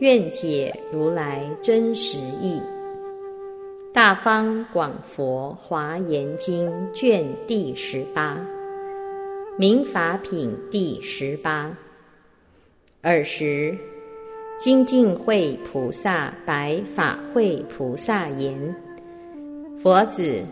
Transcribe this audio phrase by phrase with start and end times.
[0.00, 2.58] 愿解如来真实义，
[3.92, 8.34] 《大方广佛华严经》卷第十八，
[9.58, 11.70] 《明法品》第十八。
[13.02, 13.76] 尔时，
[14.58, 18.74] 精进会菩萨白法会菩萨言
[19.82, 20.42] ：“佛子，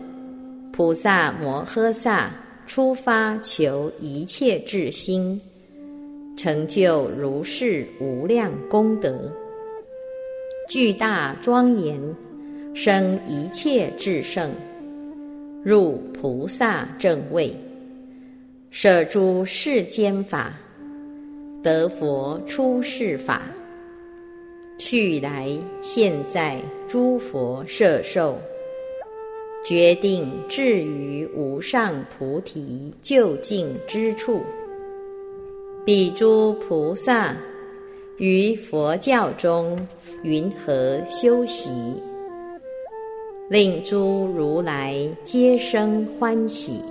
[0.71, 2.31] 菩萨摩诃萨
[2.67, 5.41] 出发求一切智心。”
[6.37, 9.29] 成就如是无量功德，
[10.69, 11.99] 巨大庄严，
[12.75, 14.51] 生一切智圣，
[15.63, 17.51] 入菩萨正位，
[18.69, 20.53] 舍诸世间法，
[21.63, 23.41] 得佛出世法，
[24.77, 28.37] 去来现在诸佛摄受，
[29.65, 34.43] 决定至于无上菩提究竟之处。
[35.83, 37.35] 彼诸菩萨
[38.19, 39.79] 于佛教中
[40.23, 41.69] 云何修习，
[43.49, 46.83] 令诸如来皆生欢喜，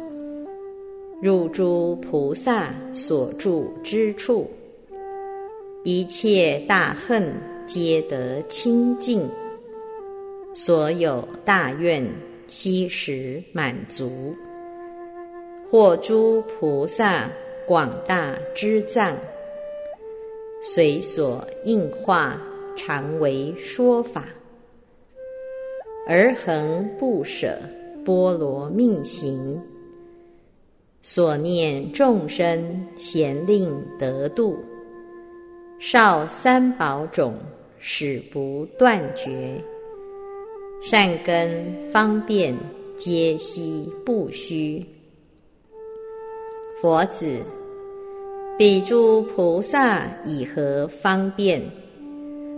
[1.20, 4.50] 入诸菩萨所住之处，
[5.84, 7.30] 一切大恨
[7.66, 9.28] 皆得清净，
[10.54, 12.02] 所有大愿
[12.46, 14.34] 悉时满足，
[15.70, 17.30] 获诸菩萨。
[17.66, 19.14] 广大之藏，
[20.60, 22.36] 随所应化，
[22.76, 24.26] 常为说法。
[26.06, 27.58] 而恒不舍
[28.04, 29.60] 波罗蜜行，
[31.02, 34.58] 所念众生咸令得度。
[35.78, 37.34] 少三宝种，
[37.78, 39.62] 始不断绝。
[40.80, 42.56] 善根方便，
[42.96, 44.84] 皆悉不虚。
[46.80, 47.38] 佛子。
[48.58, 51.62] 彼诸菩萨以何方便，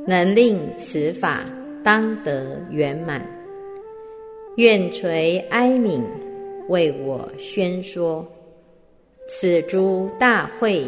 [0.06, 1.44] 能令此法
[1.84, 3.22] 当得圆满？
[4.56, 6.00] 愿垂哀悯，
[6.69, 8.27] 为我宣说
[9.28, 10.87] 此诸大会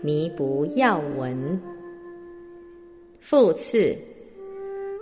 [0.00, 1.60] 弥不要闻。
[3.20, 3.94] 复次，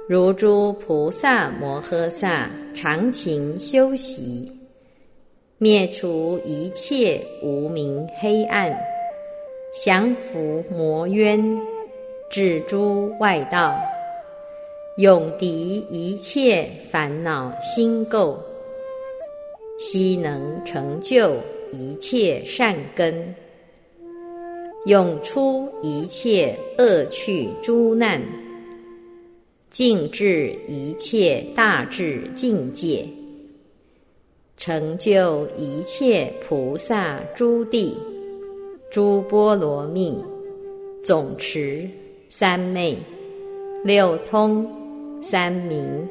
[0.09, 4.51] 如诸菩萨摩诃萨常勤修习，
[5.59, 8.77] 灭除一切无明黑暗。
[9.73, 11.43] 降伏魔冤，
[12.29, 13.75] 止诸外道，
[14.99, 18.37] 永敌一切烦恼心垢，
[19.79, 21.37] 悉能成就
[21.73, 23.35] 一切善根，
[24.85, 28.21] 永出一切恶趣诸难，
[29.71, 33.09] 尽至一切大智境界，
[34.59, 37.97] 成就一切菩萨诸地。
[38.93, 40.15] 诸波罗蜜，
[41.03, 41.89] 总持
[42.29, 42.95] 三昧，
[43.83, 44.71] 六通
[45.23, 46.07] 三明，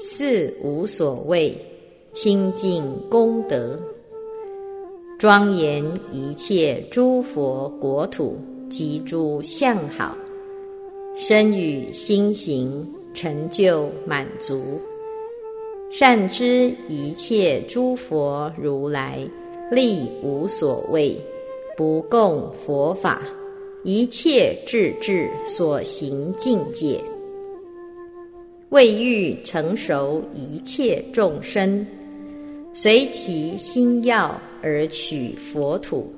[0.00, 1.54] 四无所谓，
[2.14, 3.78] 清净功德，
[5.18, 8.38] 庄严一切诸佛国土
[8.70, 10.16] 及诸相好，
[11.14, 14.80] 身语心行成就满足，
[15.92, 19.18] 善知一切诸佛如来
[19.70, 21.14] 力无所谓。
[21.76, 23.20] 不共佛法，
[23.82, 27.00] 一切智智所行境界，
[28.68, 31.84] 为欲成熟一切众生，
[32.72, 36.08] 随其心要而取佛土，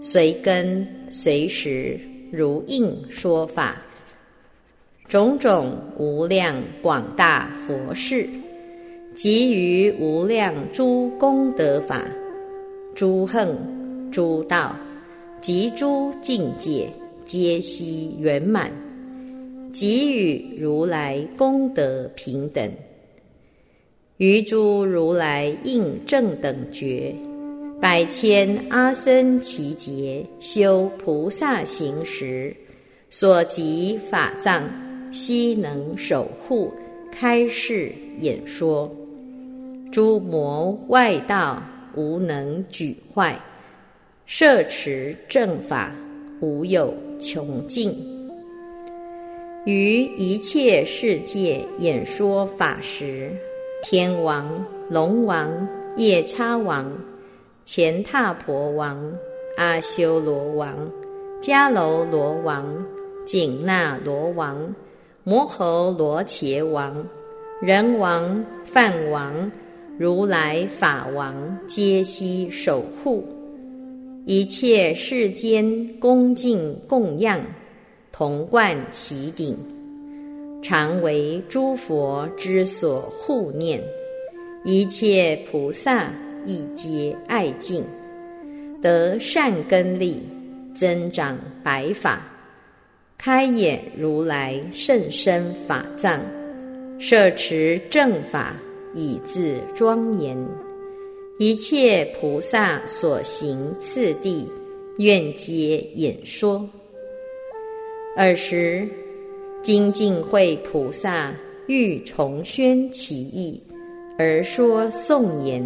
[0.00, 2.00] 随根随时
[2.32, 3.76] 如应说法，
[5.06, 8.26] 种种无量广大佛事，
[9.14, 12.02] 给予无量诸功德法，
[12.94, 13.83] 诸恨。
[14.14, 14.76] 诸道
[15.42, 16.88] 及诸境界，
[17.26, 18.70] 皆悉圆满，
[19.72, 22.70] 给予如来功德平等。
[24.18, 27.12] 于诸如来应正等觉，
[27.80, 32.56] 百千阿僧祇劫修菩萨行时，
[33.10, 34.62] 所及法藏，
[35.12, 36.72] 悉能守护
[37.10, 38.88] 开示演说。
[39.90, 41.60] 诸魔外道
[41.96, 43.36] 无能举坏。
[44.26, 45.92] 摄持正法，
[46.40, 47.94] 无有穷尽。
[49.66, 53.30] 于一切世界演说法时，
[53.82, 56.90] 天王、龙王、夜叉王、
[57.66, 59.12] 乾闼婆王、
[59.58, 60.74] 阿修罗王、
[61.42, 62.64] 迦楼罗王、
[63.26, 64.74] 紧那罗王、
[65.22, 67.06] 摩诃罗伽王、
[67.60, 69.50] 人王、梵王、
[69.98, 73.22] 如来法王，皆悉守护
[74.26, 77.38] 一切世间恭敬供养。
[78.10, 79.54] 同冠其顶，
[80.62, 83.82] 常为诸佛之所护念，
[84.64, 86.10] 一切菩萨
[86.46, 87.84] 亦皆爱敬，
[88.80, 90.22] 得善根力，
[90.74, 92.22] 增长白法，
[93.18, 96.22] 开眼如来甚深法藏，
[97.00, 98.54] 摄持正法
[98.94, 100.38] 以自庄严，
[101.38, 104.48] 一切菩萨所行次第，
[104.98, 106.64] 愿皆演说。
[108.16, 108.88] 尔时，
[109.60, 111.34] 精进会菩萨
[111.66, 113.60] 欲重宣其意，
[114.16, 115.60] 而说颂言：“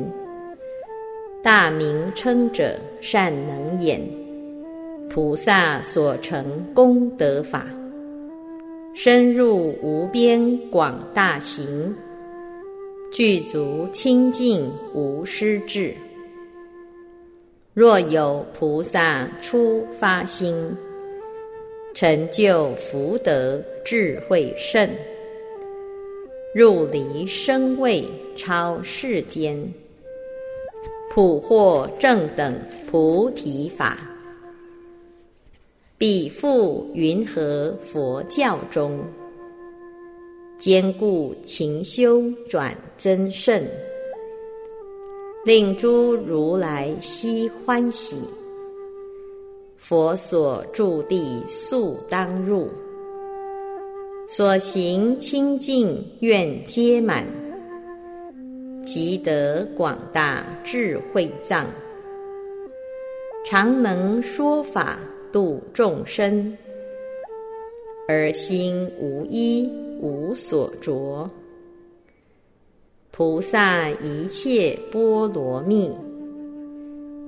[1.45, 4.01] 大名称者善能言，
[5.11, 7.67] 菩萨所成功德法，
[8.95, 11.95] 深入无边广大行，
[13.13, 15.95] 具足清净无失智。
[17.75, 20.55] 若有菩萨初发心。”
[21.95, 24.89] 成就福德智慧胜，
[26.55, 28.05] 入离生位
[28.37, 29.59] 超世间，
[31.11, 32.55] 普获正等
[32.89, 33.99] 菩提法，
[35.97, 39.01] 彼复云何佛教中，
[40.59, 43.65] 坚固勤修转增胜，
[45.45, 48.17] 令诸如来悉欢喜。
[49.77, 52.69] 佛所住地速当入，
[54.29, 57.25] 所行清净愿皆满，
[58.85, 61.65] 即得广大智慧藏，
[63.47, 64.99] 常能说法
[65.31, 66.55] 度众生，
[68.11, 69.71] 而心无依
[70.01, 71.31] 无所着，
[73.11, 75.91] 菩萨一切波罗蜜。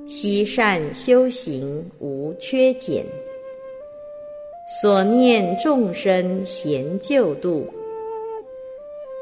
[0.08, 3.04] 悉善修行无缺减，
[4.80, 7.66] 所念众生贤救度，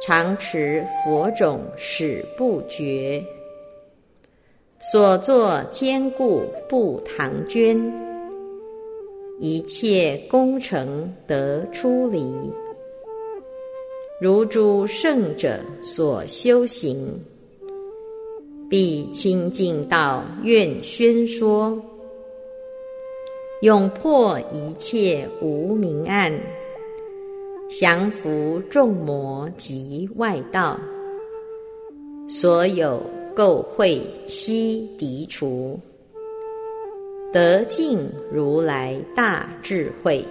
[0.06, 3.20] 常持佛种始不绝，
[4.78, 7.76] 所作坚固不唐捐，
[9.40, 12.20] 一切功成得出离，
[14.20, 16.96] 如诸圣者所修行。
[18.68, 21.80] 必清净道愿宣说，
[23.62, 26.38] 永破一切无明暗，
[27.70, 30.78] 降伏众魔及外道，
[32.28, 33.00] 所有
[33.34, 35.78] 垢秽悉涤除，
[37.30, 37.98] 得尽
[38.32, 40.24] 如来大智慧，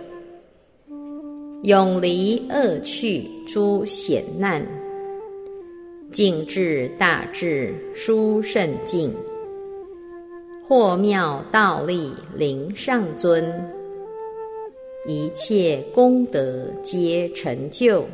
[1.62, 4.66] 永离恶趣诸险难。
[6.12, 9.14] 净智大智殊胜境，
[10.68, 13.46] 或妙道力灵上尊，
[15.06, 18.06] 一切功德皆成就，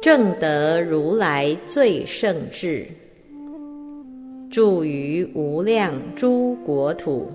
[0.00, 2.88] 正得如来最胜智，
[4.50, 7.28] 住于无量诸国土，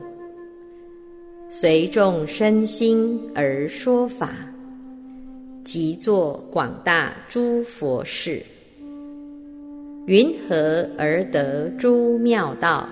[1.49, 4.29] 随众生心而说法，
[5.63, 8.41] 即作广大诸佛事。
[10.07, 12.87] 云何而得诸妙道？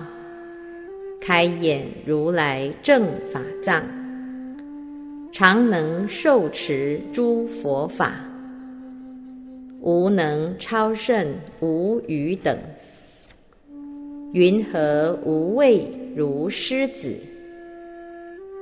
[1.20, 3.82] 开眼如来正法藏，
[5.32, 8.20] 常能受持诸佛法，
[9.80, 12.56] 无能超胜无余等。
[14.32, 15.84] 云何无畏
[16.14, 17.12] 如狮子？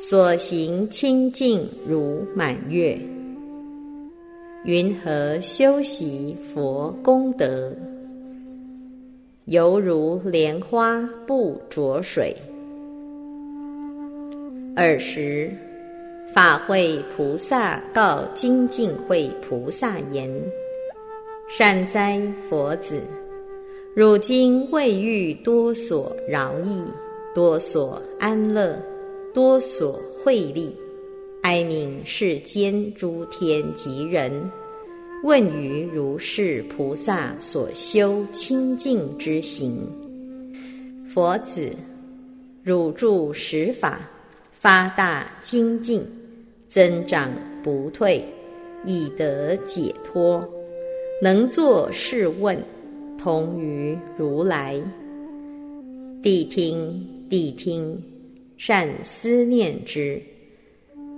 [0.01, 2.99] 所行清净如满月。
[4.65, 7.71] 云何修习佛功德？
[9.45, 12.35] 犹如莲花不着水。
[14.75, 15.51] 尔时，
[16.33, 20.31] 法会菩萨告精进会菩萨言
[21.47, 23.03] ：“善哉，佛子！
[23.95, 26.85] 汝今未遇多所饶益，
[27.35, 28.81] 多所安乐，
[29.35, 30.77] 多所惠利，
[31.43, 34.31] 哀悯世间诸天及人。”
[35.25, 39.75] 问于如是菩萨所修清净之行，
[41.13, 41.69] 佛子，
[42.63, 44.01] 汝住十法，
[44.53, 46.07] 发大精进，
[46.69, 47.33] 增长
[47.65, 48.25] 不退，
[48.85, 50.49] 以得解脱。
[51.21, 52.57] 能作是问，
[53.19, 54.81] 同于如来。
[56.23, 58.01] 谛听，谛听，
[58.57, 60.23] 善思念之。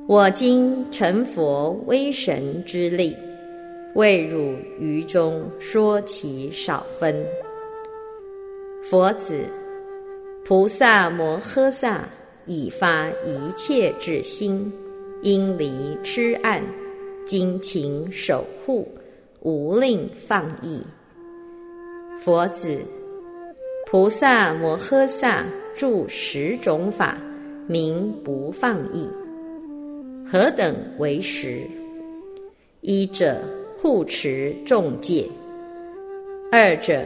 [0.08, 3.14] 我今成佛威神之力，
[3.94, 7.14] 为汝于中说其少分。
[8.82, 9.44] 佛子，
[10.44, 12.08] 菩萨摩诃萨
[12.46, 14.72] 已发一切智心，
[15.22, 15.70] 应离
[16.02, 16.62] 痴暗，
[17.26, 18.88] 精勤守护，
[19.40, 20.82] 无令放逸。
[22.22, 22.78] 佛子。
[23.86, 27.18] 菩萨摩诃萨著十种法，
[27.66, 29.08] 名不放逸。
[30.30, 31.62] 何等为十？
[32.82, 33.40] 一者
[33.80, 35.24] 护持众戒；
[36.52, 37.02] 二者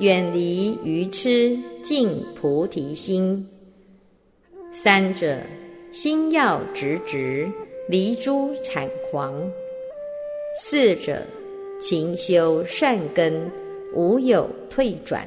[0.00, 3.42] 远离愚痴，净菩提心；
[4.70, 5.38] 三者
[5.90, 7.50] 心要直直，
[7.88, 9.32] 离诸产狂；
[10.54, 11.22] 四者
[11.80, 13.50] 勤修善根，
[13.98, 15.26] 无有退转。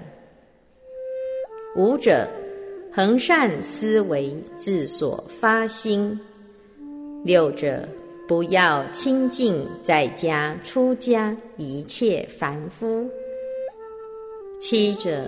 [1.75, 2.25] 五者，
[2.89, 6.17] 恒善思维，自所发心；
[7.21, 7.85] 六者，
[8.29, 13.05] 不要亲近在家、出家一切凡夫；
[14.61, 15.27] 七者，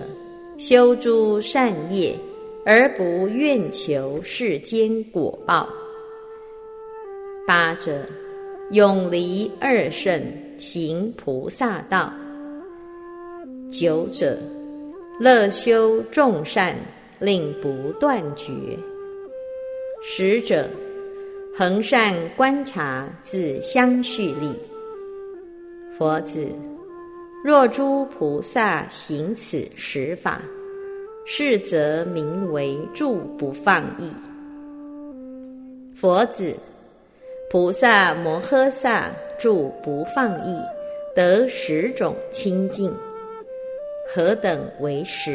[0.56, 2.16] 修诸善业
[2.64, 5.68] 而不愿求世间果报；
[7.46, 8.06] 八者，
[8.70, 10.18] 永离二圣，
[10.58, 12.10] 行菩萨道；
[13.76, 14.38] 九者。
[15.18, 16.76] 乐修众善，
[17.18, 18.52] 令不断绝。
[20.00, 20.68] 十者，
[21.56, 24.56] 恒善观察，自相续力。
[25.98, 26.46] 佛子，
[27.44, 30.40] 若诸菩萨行此十法，
[31.26, 34.08] 是则名为住不放逸。
[35.96, 36.54] 佛子，
[37.50, 40.60] 菩萨摩诃萨住不放逸，
[41.16, 42.92] 得十种清净。
[44.06, 45.32] 何等为实？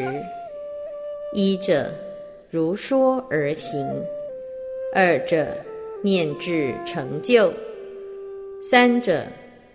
[1.32, 1.90] 一者
[2.50, 3.84] 如说而行；
[4.94, 5.46] 二者
[6.02, 7.50] 念至成就；
[8.62, 9.24] 三者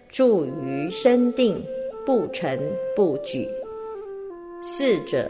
[0.10, 1.62] 住于身定，
[2.06, 2.60] 不沉
[2.96, 3.48] 不举；
[4.64, 5.30] 四者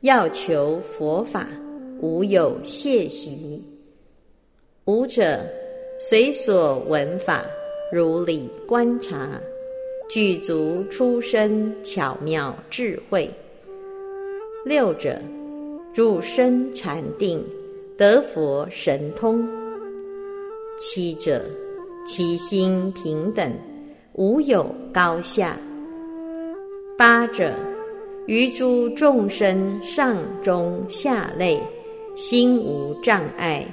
[0.00, 1.48] 要求佛法，
[2.00, 3.62] 无有懈习；
[4.84, 5.40] 五者
[5.98, 7.44] 随所闻法，
[7.90, 9.40] 如理观察。
[10.10, 13.30] 具足出身巧妙智慧。
[14.64, 15.22] 六者
[15.94, 17.40] 入身禅定，
[17.96, 19.48] 得佛神通。
[20.76, 21.44] 七者
[22.04, 23.52] 其心平等，
[24.14, 25.56] 无有高下。
[26.98, 27.54] 八者
[28.26, 31.60] 于诸众生上中下类，
[32.16, 33.64] 心无障碍，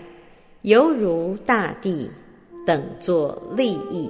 [0.61, 2.11] 犹如大地，
[2.63, 4.07] 等作利益。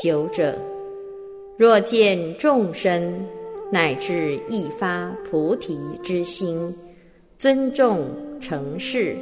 [0.00, 0.56] 九者，
[1.58, 3.12] 若见众生，
[3.68, 6.72] 乃至一发菩提之心，
[7.36, 8.06] 尊重
[8.40, 9.16] 成事，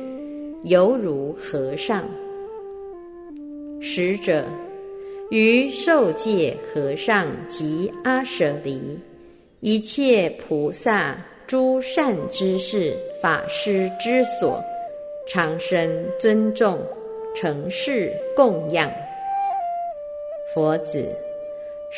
[0.65, 2.05] 犹如和尚。
[3.81, 4.45] 十者，
[5.31, 9.01] 于受戒和尚及阿舍离，
[9.61, 11.17] 一切菩萨
[11.47, 14.63] 诸善知识法师之所，
[15.27, 16.79] 常生尊重，
[17.35, 18.93] 成事供养。
[20.55, 21.09] 佛子，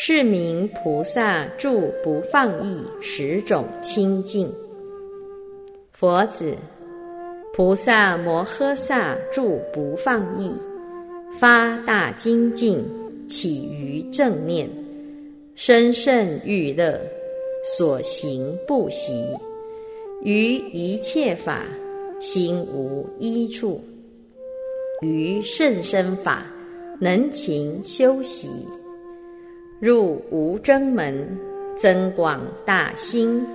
[0.01, 4.49] 是名菩萨住不放逸十种清净。
[5.91, 6.55] 佛子，
[7.53, 10.53] 菩萨摩诃萨住不放逸，
[11.35, 12.87] 发大精进，
[13.29, 14.71] 起于正念，
[15.57, 16.97] 生胜欲乐，
[17.65, 19.25] 所行不习，
[20.23, 21.65] 于一切法
[22.21, 23.81] 心无一处，
[25.03, 26.47] 于甚深法。
[27.01, 28.49] 能勤修习，
[29.81, 31.39] 入无争门，
[31.77, 33.47] 增广大心。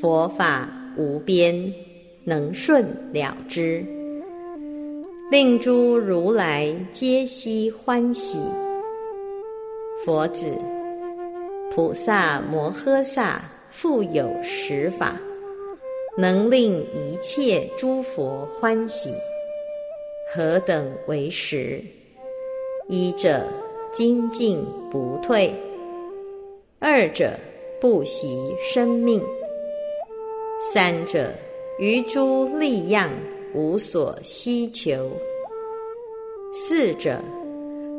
[0.00, 1.72] 佛法无边，
[2.24, 3.84] 能顺了之，
[5.30, 8.36] 令诸如来皆悉欢喜。
[10.04, 10.46] 佛子，
[11.72, 15.16] 菩萨摩诃萨复有十法，
[16.18, 19.08] 能令一切诸佛欢喜。
[20.34, 21.80] 何等为十？
[22.88, 23.46] 一者
[23.92, 24.60] 精进
[24.92, 25.50] 不退，
[26.78, 27.32] 二者
[27.80, 29.18] 不惜生命，
[30.70, 31.32] 三者
[31.78, 33.08] 于诸利样
[33.54, 35.08] 无所希求，
[36.52, 37.18] 四者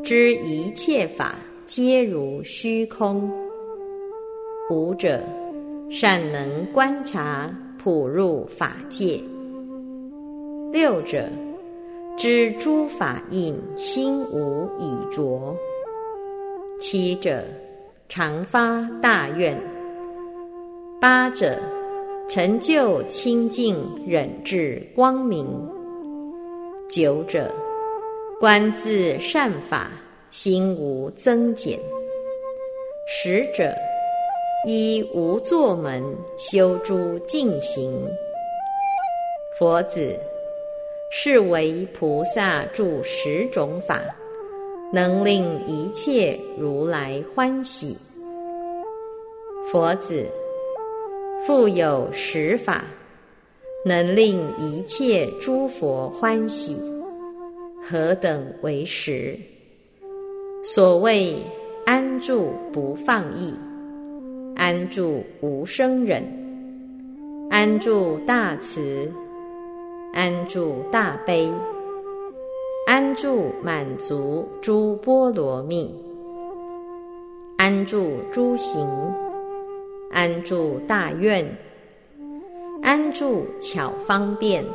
[0.04, 3.28] 知一切法皆如虚空，
[4.70, 5.20] 五者
[5.90, 7.52] 善能观察
[7.84, 9.20] 普入法界，
[10.72, 11.28] 六者。
[12.16, 15.58] 知诸法印心无以着。
[16.86, 17.46] 七者
[18.10, 19.58] 常发大愿。
[21.00, 21.58] 八者
[22.28, 25.48] 成就清净忍智光明。
[26.90, 27.50] 九者
[28.38, 29.92] 观自善法
[30.30, 31.80] 心无增减。
[33.08, 33.74] 十者
[34.68, 36.04] 依无作门
[36.38, 38.06] 修诸净行。
[39.58, 40.14] 佛子，
[41.10, 44.04] 是为菩萨住十种法，
[44.94, 47.98] 能令一切如来欢喜。
[49.66, 50.24] 佛子，
[51.48, 52.86] 复有十法，
[53.84, 56.78] 能令一切诸佛欢喜。
[57.82, 59.36] 何等为十？
[60.64, 61.36] 所谓。
[61.86, 63.54] 安住不放逸，
[64.56, 66.24] 安住无生忍，
[67.50, 69.12] 安住大慈，
[70.14, 71.52] 安住大悲，
[72.86, 75.96] 安住满足诸波罗蜜，
[77.58, 78.86] 安住诸行，
[80.12, 81.50] 安住大愿，
[82.82, 84.66] 安住巧方便，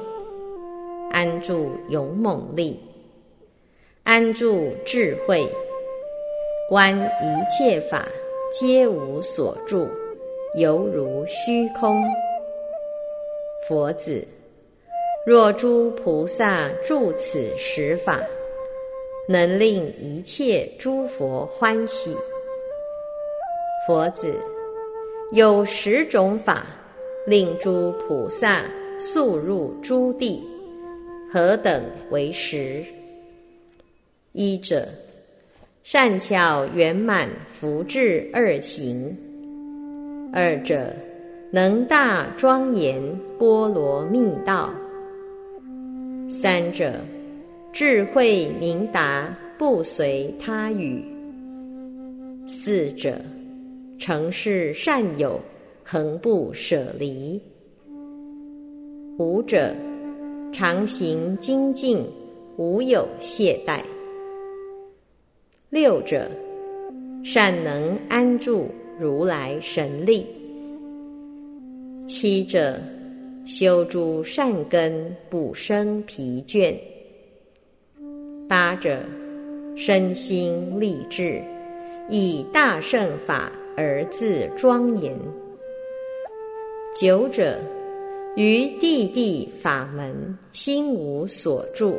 [1.11, 2.81] 安住勇猛力，
[4.05, 5.47] 安住智慧。
[6.67, 8.07] 观一切法
[8.51, 9.87] 皆无所住，
[10.55, 12.03] 犹如虚空。
[13.69, 14.27] 佛子，
[15.29, 18.19] 若诸菩萨住此十法，
[19.29, 22.17] 能令一切诸佛欢喜。
[23.87, 24.35] 佛子，
[25.33, 26.67] 有十种法，
[27.27, 28.63] 令诸菩萨
[28.99, 30.43] 速入诸地，
[31.31, 32.83] 何等为十？
[34.33, 34.89] 一者。
[35.83, 39.15] 善巧圆满福智二行，
[40.33, 40.91] 二者
[41.51, 42.99] 能大庄严
[43.39, 44.71] 波罗蜜道，
[46.31, 47.01] 三者
[47.73, 51.03] 智慧明达不随他语，
[52.47, 53.19] 四者
[53.99, 55.41] 成事善友
[55.83, 57.41] 恒不舍离，
[59.19, 59.75] 五者
[60.53, 62.05] 常行精进
[62.59, 63.81] 无有懈怠。
[65.71, 66.31] 六者，
[67.25, 68.69] 善能安住
[69.01, 70.27] 如来神力；
[72.07, 72.79] 七者，
[73.49, 76.75] 修诸善根不生疲倦；
[78.47, 79.01] 八者，
[79.75, 81.43] 身心立志，
[82.11, 85.15] 以大圣法而自庄严；
[86.95, 87.59] 九者，
[88.37, 91.95] 于地地法门心无所住；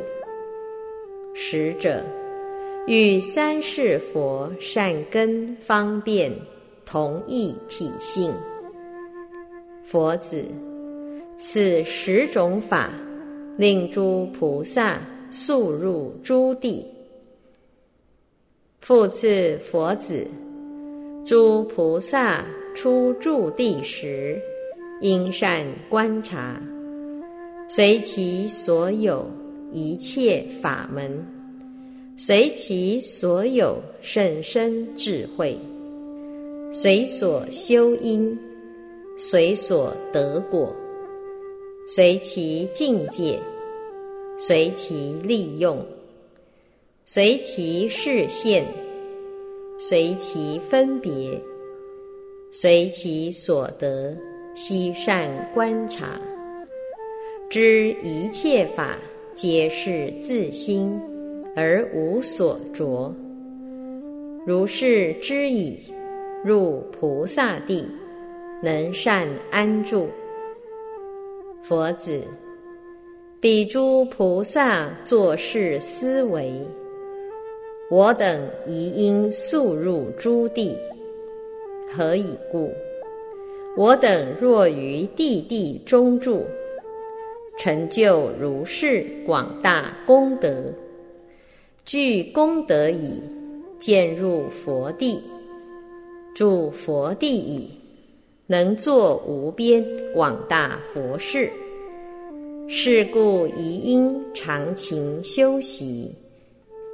[1.34, 2.00] 十者。
[2.86, 6.32] 与三世佛善根方便
[6.86, 8.32] 同一体性，
[9.82, 10.44] 佛子，
[11.42, 12.92] 此十种法
[13.56, 15.00] 令诸菩萨
[15.30, 16.86] 速入诸地。
[18.82, 20.26] 复次，佛子，
[21.24, 24.38] 诸菩萨出住地时，
[25.00, 26.60] 应善观察，
[27.70, 29.26] 随其所有
[29.72, 31.26] 一切法门。
[32.18, 35.58] 随其所有甚深智慧，
[36.70, 38.38] 随所修因，
[39.16, 40.74] 随所得果，
[41.86, 43.38] 随其境界，
[44.38, 45.84] 随其利用，
[47.04, 48.64] 随其视现，
[49.78, 51.40] 随其分别，
[52.52, 54.16] 随其所得，
[54.54, 56.20] 悉善观察，
[57.48, 58.96] 知一切法
[59.34, 61.00] 皆是自心。
[61.56, 63.12] 而无所着，
[64.46, 65.76] 如是知已，
[66.44, 67.84] 入菩萨地，
[68.62, 70.08] 能善安住。
[71.62, 72.22] 佛子，
[73.40, 76.52] 彼诸菩萨作是思维：
[77.90, 80.76] 我等宜应速入诸地，
[81.92, 82.72] 何以故？
[83.76, 86.44] 我等若于地地中住，
[87.58, 90.64] 成就如是广大功德。
[91.84, 93.20] 具功德已，
[93.78, 95.22] 渐入佛地，
[96.34, 97.70] 住佛地已，
[98.50, 99.80] 能作无边
[100.12, 101.48] 广大佛事。
[102.68, 106.12] 是故宜应常勤修习，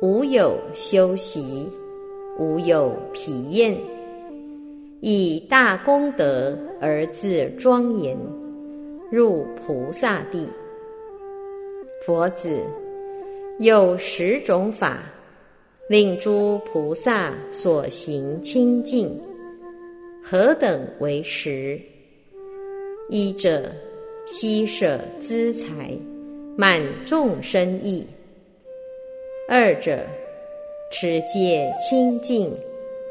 [0.03, 1.67] 无有修习，
[2.39, 3.75] 无有疲厌，
[5.01, 8.15] 以大功德而自庄严，
[9.11, 10.47] 入菩萨地。
[12.05, 12.61] 佛子。
[13.59, 14.99] 有十种法，
[15.89, 19.19] 令诸菩萨所行清净，
[20.29, 21.81] 何等为实？
[23.09, 23.71] 一者，
[24.27, 25.97] 悉舍资财，
[26.57, 28.05] 满众生意，
[29.49, 30.05] 二者，
[30.91, 32.53] 持戒清净，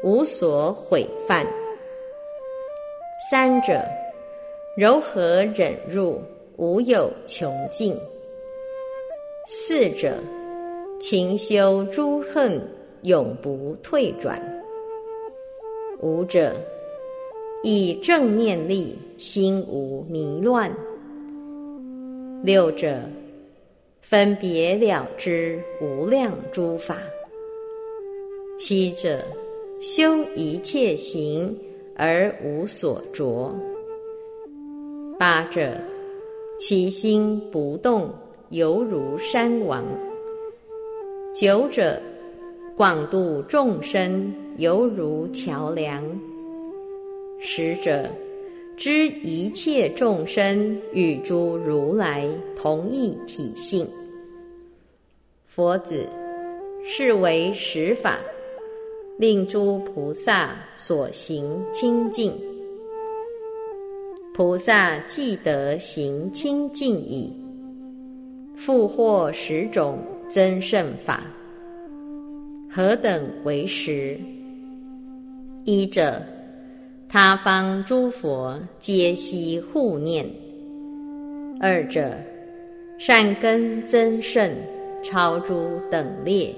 [0.02, 1.42] 无所毁犯；
[3.30, 3.82] 三者，
[4.76, 6.20] 柔和忍辱，
[6.58, 7.94] 无有穷尽；
[9.46, 10.18] 四者，
[11.00, 12.60] 勤修诸恨，
[13.04, 14.38] 永不退转；
[16.02, 16.54] 五者，
[17.68, 20.70] 以正念力，心无迷乱；
[22.44, 23.00] 六者。
[24.02, 26.96] 分别了知无量诸法。
[28.56, 29.20] 七者，
[29.80, 31.52] 修一切行
[31.96, 33.52] 而无所着。
[35.18, 35.76] 八者，
[36.60, 38.08] 其心不动，
[38.50, 39.84] 犹如山王。
[41.34, 42.00] 九者，
[42.76, 46.04] 广度众生，犹如桥梁。
[47.48, 48.10] 使者，
[48.76, 53.86] 知一切众生与诸如来同一体性，
[55.46, 56.08] 佛子
[56.84, 58.18] 是为实法，
[59.16, 62.32] 令诸菩萨所行清净。
[64.34, 67.32] 菩萨既得行清净矣，
[68.56, 71.22] 复获十种增胜法，
[72.68, 74.18] 何等为实？
[75.64, 76.20] 一者。
[77.08, 80.28] 他方诸佛皆悉护念。
[81.60, 82.12] 二者，
[82.98, 84.50] 善根增胜，
[85.04, 85.54] 超诸
[85.88, 86.52] 等列。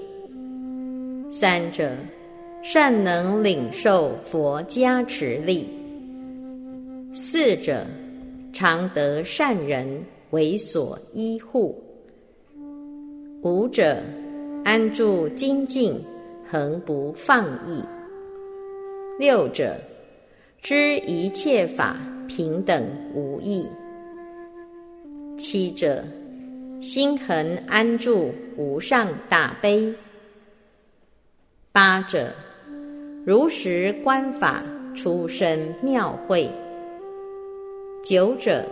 [1.31, 1.93] 三者，
[2.63, 5.69] 善能领受佛加持力。
[7.13, 7.85] 四者，
[8.53, 9.87] 常得善人
[10.31, 11.79] 为所依护。
[13.43, 14.03] 五者，
[14.65, 15.95] 安住精进，
[16.51, 17.85] 恒不放逸。
[19.19, 19.79] 六者。
[20.61, 23.67] 知一切法平等无异。
[25.39, 26.05] 七者，
[26.81, 29.95] 心恒安住无上大悲。
[31.71, 32.33] 八者，
[33.25, 34.63] 如实观法
[34.97, 36.51] 出生妙慧。
[38.03, 38.65] 九者，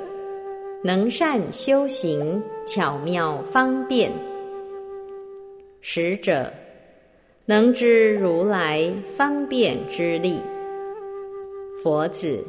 [0.83, 4.11] 能善修行巧妙方便。
[5.81, 6.53] 十者，
[7.45, 10.41] 能知如来方便之力。
[11.83, 12.43] 佛子，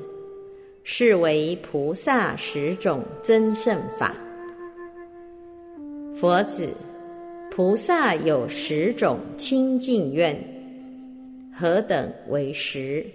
[0.83, 4.15] 是为菩萨十种增胜法。
[6.15, 6.69] 佛子，
[7.51, 10.35] 菩萨有十种清净愿，
[11.53, 13.05] 何等为十？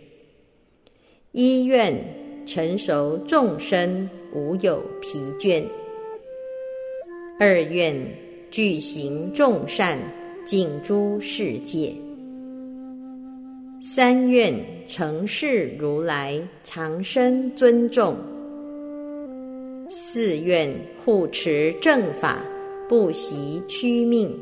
[1.32, 1.98] 一愿
[2.46, 5.64] 成熟众生无有疲倦；
[7.40, 7.96] 二愿
[8.50, 9.98] 具行众善，
[10.44, 11.90] 尽诸世界。
[13.84, 14.54] 三愿
[14.86, 18.16] 成事如来长生尊重，
[19.90, 20.72] 四愿
[21.04, 22.44] 护持正法
[22.88, 24.32] 不习屈命，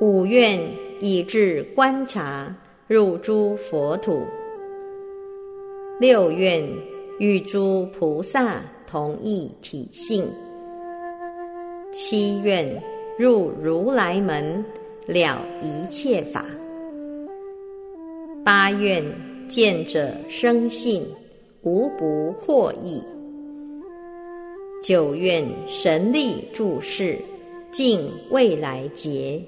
[0.00, 0.58] 五愿
[0.98, 4.22] 以至观察入诸佛土，
[6.00, 6.66] 六愿
[7.18, 10.26] 与诸菩萨同一体性，
[11.92, 12.66] 七愿
[13.18, 14.64] 入如来门
[15.06, 16.42] 了一切法。
[18.46, 19.04] 八愿
[19.48, 21.04] 见者生信，
[21.62, 23.02] 无不获益。
[24.80, 27.18] 九愿神力注释，
[27.72, 29.42] 尽未来劫。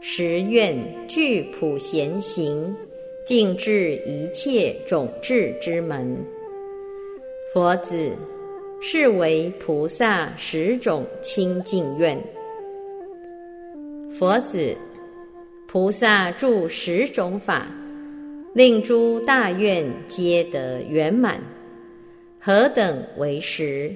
[0.00, 0.74] 十愿
[1.06, 2.74] 具普贤行，
[3.26, 6.16] 尽至一切种智之门。
[7.52, 8.10] 佛子，
[8.80, 12.18] 是为菩萨十种清净愿。
[14.18, 14.74] 佛子。
[15.74, 17.66] 菩萨住十种法，
[18.54, 21.40] 令诸大愿皆得圆满。
[22.38, 23.92] 何等为实？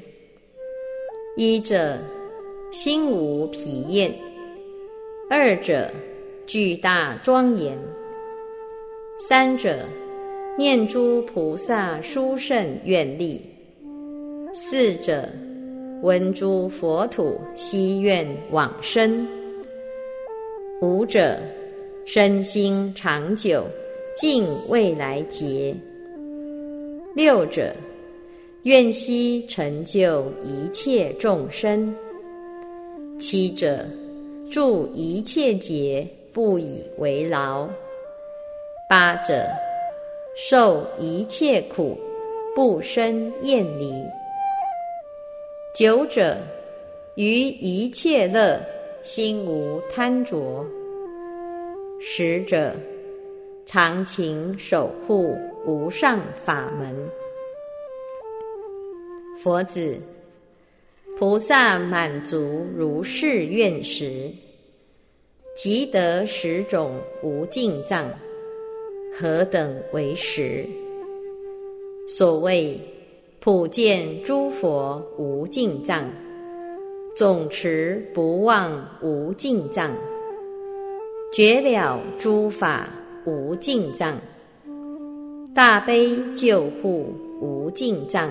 [1.36, 1.96] 一者
[2.72, 4.10] 心无疲厌；
[5.30, 5.88] 二者
[6.48, 7.76] 巨大庄严；
[9.16, 9.86] 三者
[10.58, 13.40] 念诸菩萨殊胜愿力；
[14.52, 15.28] 四者
[16.02, 19.24] 闻诸佛土希愿往生；
[20.80, 21.38] 五者。
[22.10, 23.66] 身心长久，
[24.16, 25.76] 尽未来劫。
[27.14, 27.70] 六者，
[28.62, 31.94] 愿悉成就一切众生。
[33.20, 33.84] 七者，
[34.50, 37.68] 住一切劫，不以为劳。
[38.88, 39.46] 八者，
[40.34, 41.94] 受一切苦，
[42.54, 43.92] 不生厌离。
[45.74, 46.38] 九者，
[47.16, 48.58] 于一切乐，
[49.04, 50.64] 心无贪着。
[52.00, 52.74] 使者
[53.66, 56.94] 常勤守护无上法门。
[59.42, 59.98] 佛子，
[61.18, 64.30] 菩萨满足如是愿时，
[65.56, 68.08] 即得十种无尽藏，
[69.12, 70.64] 何等为实？
[72.08, 72.80] 所谓
[73.40, 76.08] 普见诸佛无尽藏，
[77.14, 79.92] 总持不忘无尽藏，
[81.30, 82.88] 绝了诸法
[83.26, 84.16] 无尽藏，
[85.54, 88.30] 大悲救护无尽藏，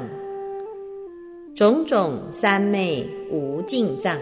[1.55, 4.17] 种种三昧无尽藏，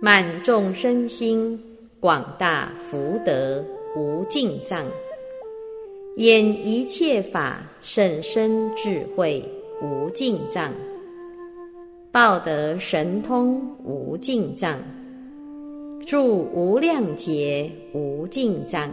[0.00, 1.58] 满众生心
[2.00, 3.64] 广大福德
[3.96, 4.84] 无尽藏。
[6.16, 9.42] 演一切法甚深智慧
[9.80, 10.72] 无尽藏，
[12.10, 14.76] 报得神通无尽藏，
[16.04, 18.90] 住无量劫无尽藏，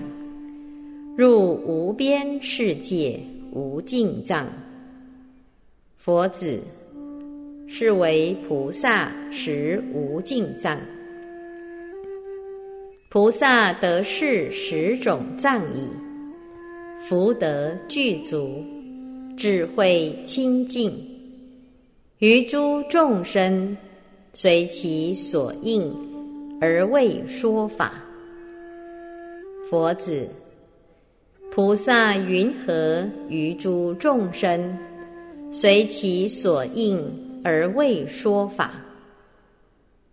[1.17, 3.19] 入无边世界
[3.51, 4.47] 无尽藏。
[5.97, 6.59] 佛子，
[7.67, 10.79] 是为菩萨实无尽藏。
[13.09, 15.89] 菩萨得是十种藏矣。
[17.01, 18.63] 福德具足，
[19.35, 20.93] 智慧清净，
[22.19, 23.75] 于诸众生
[24.33, 25.91] 随其所应
[26.61, 27.93] 而为说法。
[29.69, 30.27] 佛子，
[31.51, 34.77] 菩萨云何于诸众生
[35.51, 36.99] 随其所应
[37.43, 38.73] 而为说法？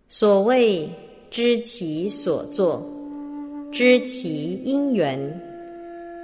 [0.09, 0.89] 所谓
[1.29, 2.87] 知其所作，
[3.71, 5.19] 知其因缘。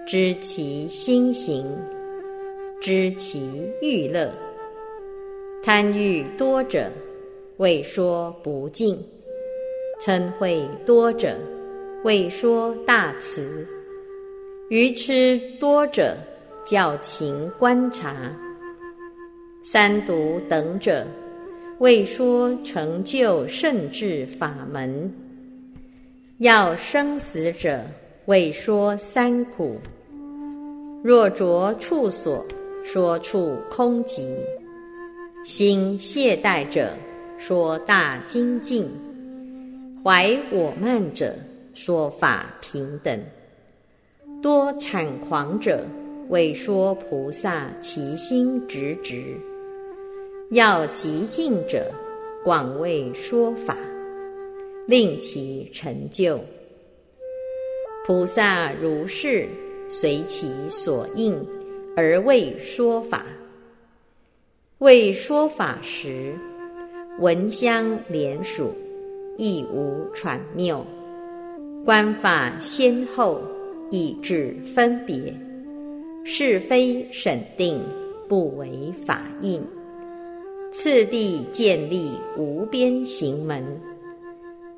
[0.06, 1.66] 知其心行，
[2.82, 4.30] 知其欲乐。
[5.64, 6.92] 贪欲多者，
[7.56, 8.98] 为说不尽；
[10.06, 11.38] 嗔恚多者，
[12.04, 13.42] 为说大慈；
[14.68, 16.18] 愚痴多者，
[16.66, 18.12] 教勤观察；
[19.64, 21.08] 三毒等者，
[21.80, 25.10] 为说成就圣智法门；
[26.40, 27.80] 要生死者，
[28.26, 29.78] 为说三苦。
[31.02, 32.46] 若着处所，
[32.84, 34.36] 说处空寂；
[35.46, 36.90] 心懈怠者，
[37.38, 38.84] 说大精进；
[40.04, 41.34] 怀我慢者，
[41.74, 43.18] 说法平等；
[44.42, 45.86] 多产狂者，
[46.30, 49.38] 为说菩萨其心直直；
[50.52, 51.90] 要极尽者，
[52.44, 53.78] 广为说法，
[54.86, 56.40] 令其成就。
[58.06, 59.48] 菩萨如是。
[59.90, 61.38] 随其所应
[61.96, 63.26] 而为说法。
[64.80, 66.34] 为说法时，
[67.20, 68.74] 闻香连属，
[69.38, 70.86] 亦无传谬。
[71.86, 73.42] 观法先后，
[73.90, 75.34] 意志分别，
[76.24, 77.82] 是非审定，
[78.28, 79.62] 不为法印。
[80.72, 83.64] 次第建立无边行门，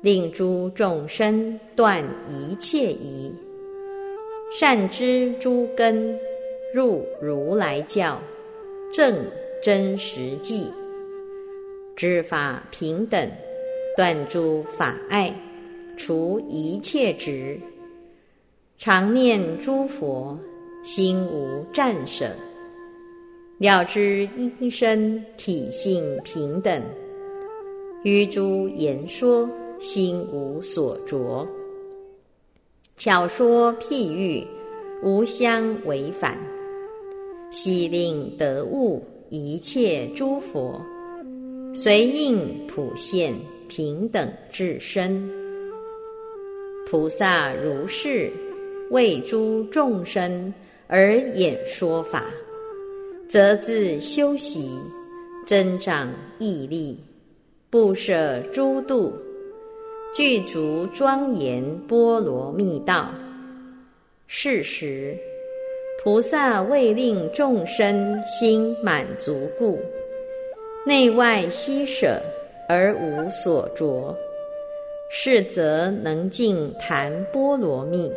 [0.00, 3.32] 令诸众生断一切疑。
[4.52, 6.18] 善知诸根，
[6.74, 8.20] 入如来教，
[8.92, 9.14] 正
[9.62, 10.70] 真实际，
[11.94, 13.30] 知法平等，
[13.96, 15.34] 断诸法爱，
[15.96, 17.58] 除一切执，
[18.76, 20.38] 常念诸佛，
[20.84, 22.30] 心无战舍，
[23.58, 26.82] 了知因身体性平等，
[28.04, 31.48] 于诸言说，心无所着。
[32.98, 34.46] 巧说譬喻，
[35.02, 36.38] 无相违反，
[37.50, 40.78] 悉令得悟一切诸佛，
[41.74, 43.34] 随应普现。
[43.68, 45.30] 平等至身。
[46.88, 48.30] 菩萨如是
[48.90, 50.52] 为诸众生
[50.86, 52.24] 而演说法，
[53.28, 54.78] 则自修习，
[55.46, 56.98] 增长毅力，
[57.68, 59.12] 不舍诸度。
[60.14, 63.12] 具足庄严波罗蜜道。
[64.28, 65.16] 是时，
[66.02, 69.78] 菩萨为令众生心满足故，
[70.86, 72.20] 内外悉舍
[72.68, 74.14] 而无所着，
[75.10, 78.10] 是则能尽谈波罗蜜；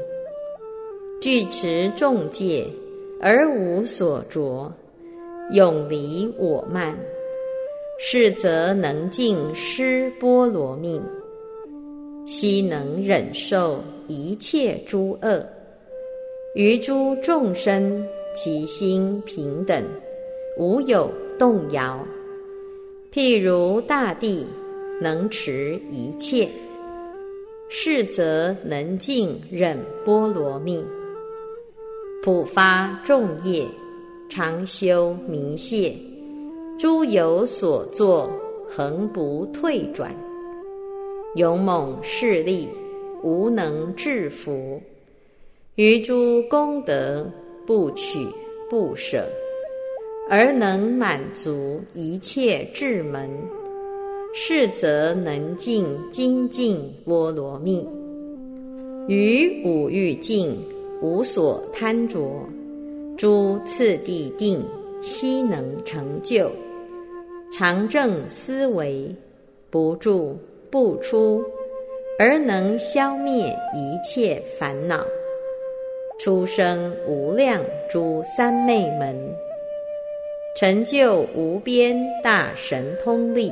[1.22, 2.66] 具持众戒
[3.22, 4.72] 而无所着，
[5.52, 6.98] 永离我慢，
[8.00, 11.00] 是则能尽施波罗蜜。
[12.26, 15.44] 悉能忍受一切诸恶，
[16.54, 18.04] 于诸众生
[18.36, 19.84] 其心平等，
[20.58, 22.06] 无有动摇。
[23.12, 24.46] 譬如大地
[25.02, 26.48] 能持一切，
[27.68, 30.86] 是则能尽忍波罗蜜，
[32.24, 33.66] 普发众业，
[34.30, 35.96] 常修弥谢，
[36.78, 38.30] 诸有所作，
[38.68, 40.16] 恒不退转，
[41.34, 42.70] 勇猛势力
[43.24, 44.80] 无能制服，
[45.74, 47.28] 于诸功德
[47.66, 48.28] 不取
[48.70, 49.28] 不舍，
[50.32, 53.28] 而能满足一切智门，
[54.32, 57.84] 是则能尽精进波罗蜜，
[59.08, 60.56] 于五欲境
[61.02, 62.48] 无所贪着，
[63.18, 64.64] 诸次第定
[65.02, 66.52] 悉能成就。
[67.52, 69.12] 常正思维，
[69.72, 70.38] 不住
[70.70, 71.44] 不出，
[72.20, 75.04] 而能消灭一切烦恼，
[76.20, 77.60] 出生无量
[77.92, 79.18] 诸三昧门，
[80.60, 83.50] 成就无边大神通力，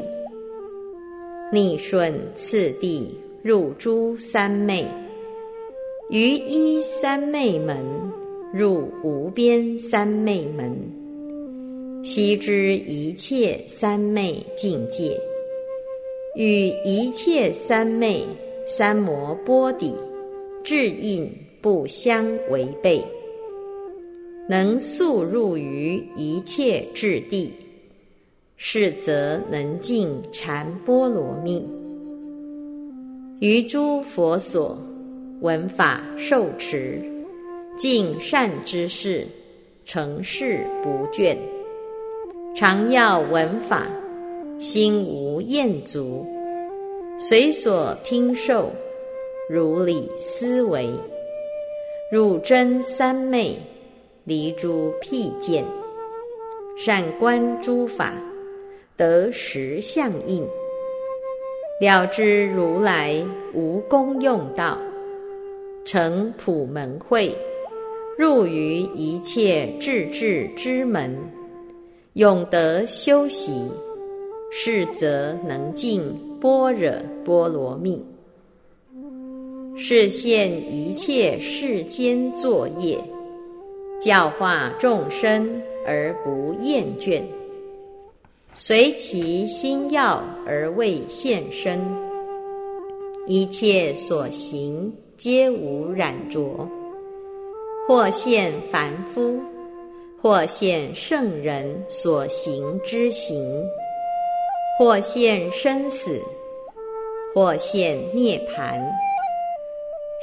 [1.53, 3.07] 逆顺次第
[3.41, 4.85] 入诸三昧，
[6.09, 7.77] 于一三昧门
[8.53, 10.77] 入无边三昧门。
[12.03, 15.17] 悉知一切三昧境界，
[16.35, 18.21] 与一切三昧
[18.67, 19.95] 三摩波底
[20.61, 23.01] 智印不相违背，
[24.49, 27.53] 能速入于一切智地，
[28.55, 31.67] 是则能尽禅波罗蜜。
[33.41, 34.79] 于诸佛所
[35.41, 37.03] 闻法受持，
[37.77, 39.27] 尽善之事，
[39.83, 41.35] 成事不倦。
[42.55, 43.85] 常要闻法，
[44.59, 46.25] 心无厌足，
[47.19, 48.71] 随所听受，
[49.49, 50.89] 如理思维，
[52.09, 53.55] 汝真三昧，
[54.27, 55.63] 离诸僻见，
[56.77, 58.13] 善观诸法，
[58.97, 60.45] 得实相应，
[61.79, 64.77] 了知如来无功用道，
[65.85, 67.33] 成普门会，
[68.17, 71.17] 入于一切智智之门。
[72.15, 73.71] 永得修习，
[74.51, 76.01] 是则能尽
[76.41, 76.91] 般若
[77.23, 78.05] 波罗蜜，
[79.77, 82.99] 是现一切世间作业，
[84.01, 87.21] 教化众生而不厌倦，
[88.55, 91.79] 随其心要而未现身，
[93.25, 96.67] 一切所行皆无染着，
[97.87, 99.39] 或现凡夫。
[100.19, 103.63] 或现圣人所行之行，
[104.77, 106.19] 或现生死，
[107.35, 108.81] 或现涅槃，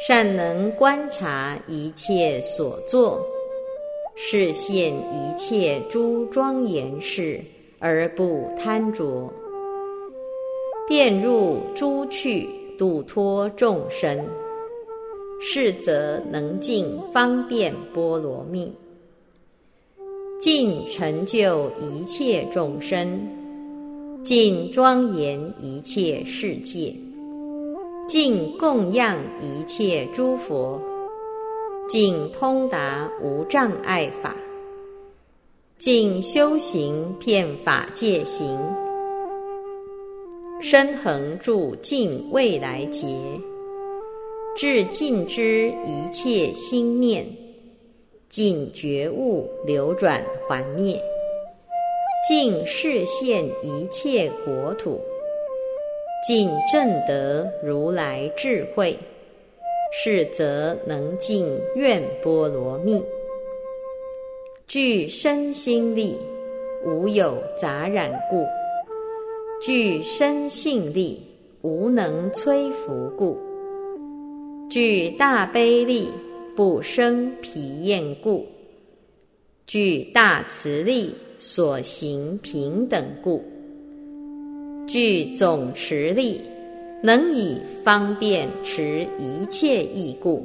[0.05, 3.25] 善能观察一切所作，
[4.17, 7.41] 是现一切诸庄严事
[7.79, 9.33] 而不贪着，
[10.89, 12.49] 便入诸趣
[12.79, 14.25] 度脱众生，
[15.41, 18.73] 是则能尽方便波罗蜜。
[20.41, 23.21] 尽成就一切众生，
[24.23, 26.95] 尽庄严一切世界，
[28.07, 30.81] 尽供养一切诸佛，
[31.87, 34.35] 尽通达无障碍法，
[35.79, 38.59] 尽修行遍法界行，
[40.63, 43.07] 身恒住尽未来劫，
[44.57, 47.27] 至尽之一切心念。
[48.31, 51.01] 尽觉悟流转还灭，
[52.29, 54.99] 尽视现一切国土，
[56.27, 58.99] 尽正得如来智慧，
[59.97, 63.01] 是则能尽愿波罗蜜。
[64.67, 66.17] 具身心力，
[66.85, 68.45] 无有杂染故；
[69.63, 71.23] 具身性力，
[71.63, 73.37] 无能摧伏故；
[74.69, 76.09] 具大悲力。
[76.57, 78.47] 不生疲厌故，
[79.67, 83.43] 具大慈力所行平等故，
[84.87, 86.41] 具总持力
[87.07, 90.43] 能以方便持一切义故，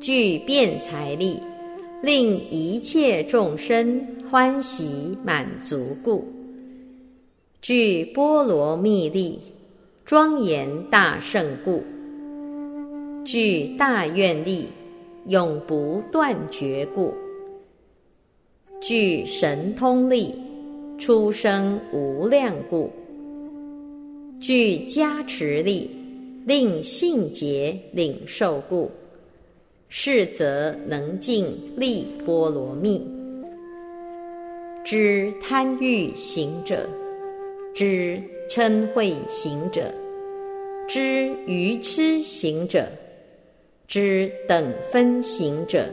[0.00, 1.38] 具辩才力
[2.02, 4.00] 令一切众生
[4.30, 6.24] 欢喜满足故，
[7.60, 9.38] 具波罗蜜力
[10.06, 11.82] 庄严大圣故。
[13.26, 14.70] 具大愿力，
[15.26, 17.12] 永不断绝故；
[18.80, 20.34] 具神通力，
[20.96, 22.90] 出生无量故；
[24.46, 25.88] 具加持力，
[26.44, 28.90] 令性劫领受故。
[29.88, 31.46] 是则能尽
[31.78, 33.00] 力波罗蜜。
[34.84, 36.86] 知贪欲行者，
[37.74, 39.90] 知嗔恚行者，
[40.86, 42.86] 知愚痴行者。
[43.88, 45.88] 知等分行者，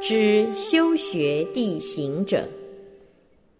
[0.00, 2.42] 知修学地行者，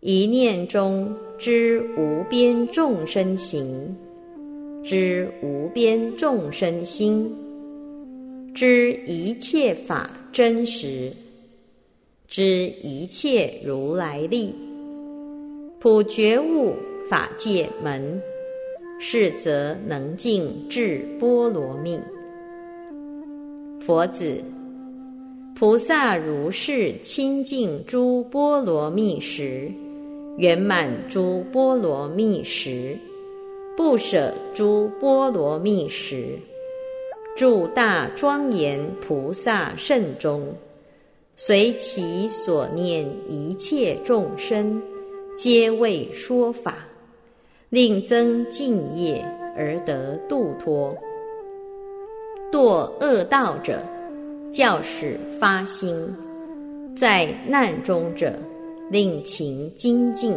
[0.01, 3.97] 一念中知无边众生行，
[4.83, 7.33] 知无边众生心，
[8.53, 11.13] 知一切法真实，
[12.27, 12.43] 知
[12.83, 14.53] 一切如来力，
[15.79, 16.75] 普觉悟
[17.09, 18.21] 法界门，
[18.99, 21.97] 是则能尽智波罗蜜。
[23.81, 24.43] 佛子。
[25.55, 29.69] 菩萨如是清净诸波罗蜜时，
[30.39, 32.97] 圆满诸波罗蜜时，
[33.77, 36.39] 不舍诸波罗蜜时，
[37.37, 40.47] 住大庄严菩萨圣中，
[41.37, 44.81] 随其所念一切众生，
[45.37, 46.87] 皆为说法，
[47.69, 49.21] 令增敬业
[49.57, 50.97] 而得度脱。
[52.53, 53.83] 堕恶道者。
[54.51, 55.95] 教使发心，
[56.97, 58.33] 在难中者，
[58.91, 60.33] 令情精进；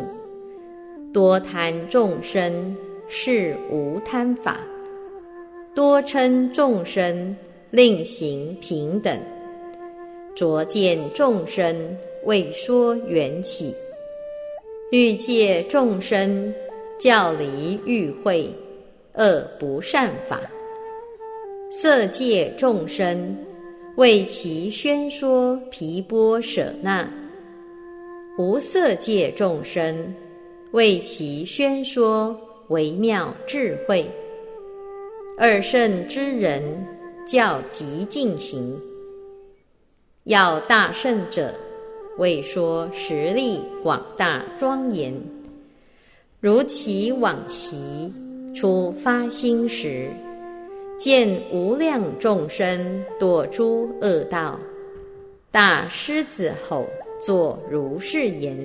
[1.13, 2.75] 多贪众生，
[3.07, 4.55] 是无贪法；
[5.73, 7.35] 多称众生，
[7.69, 9.17] 令行平等；
[10.35, 13.73] 着见众生，未说缘起；
[14.91, 16.53] 欲界众生，
[16.99, 18.49] 教离欲会，
[19.13, 20.37] 恶不善法；
[21.71, 23.35] 色界众生。
[23.97, 27.07] 为其宣说毗波舍那，
[28.37, 30.13] 无色界众生
[30.71, 34.09] 为其宣说微妙智慧，
[35.37, 36.63] 二圣之人
[37.27, 38.79] 教极进行，
[40.23, 41.53] 要大圣者
[42.17, 45.13] 为说实力广大庄严，
[46.39, 48.11] 如其往昔
[48.55, 50.09] 出发心时。
[50.97, 54.59] 见无量众生堕诸恶道，
[55.51, 56.85] 大狮子吼
[57.21, 58.57] 作如是言：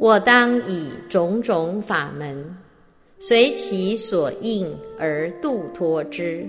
[0.00, 2.44] 我当以种种法门，
[3.20, 6.44] 随其所应而度脱之。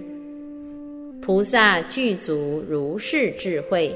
[1.22, 3.96] 菩萨具足如是智慧，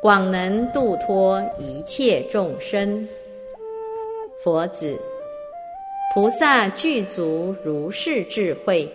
[0.00, 3.06] 广能度脱一切众生。
[4.42, 4.98] 佛子，
[6.12, 8.90] 菩萨具足如是智慧。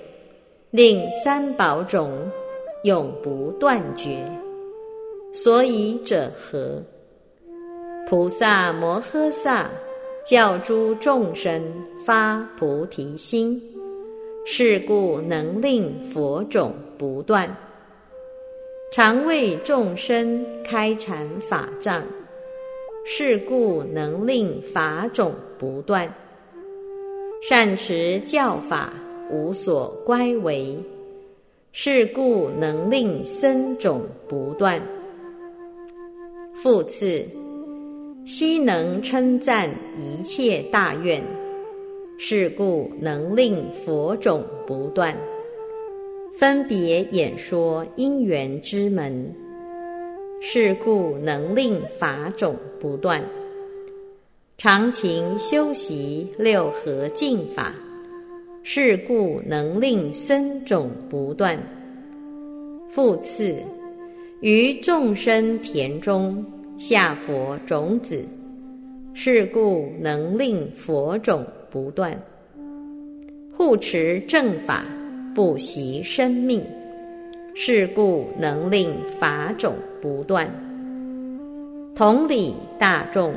[0.72, 2.12] 令三宝种
[2.84, 4.22] 永不断绝，
[5.34, 6.84] 所以者何？
[8.10, 9.70] 菩萨摩诃萨
[10.26, 11.62] 教诸众生
[12.05, 13.62] 发菩提心，
[14.45, 17.53] 是故能令佛种不断，
[18.93, 22.01] 常为众生开阐法藏，
[23.05, 26.10] 是故能令法种不断，
[27.43, 28.93] 善持教法。
[29.30, 30.82] 无所乖违，
[31.74, 34.82] 是故能令僧种不断。
[36.64, 37.26] 复次，
[38.28, 41.23] 悉能称赞一切大愿，
[42.17, 45.15] 是故能令佛种不断。
[46.38, 49.34] 分别演说因缘之门，
[50.41, 53.23] 是故能令法种不断。
[54.57, 57.73] 常勤修习六合敬法。
[58.61, 61.57] 是故能令僧种不断。
[62.89, 63.55] 复次，
[64.41, 66.45] 于众生田中
[66.78, 68.23] 下佛种子，
[69.13, 72.17] 是故能令佛种不断。
[73.51, 74.86] 护持正法，
[75.34, 76.63] 不惜生命，
[77.55, 80.47] 是故能令法种不断。
[81.95, 83.34] 同理，大众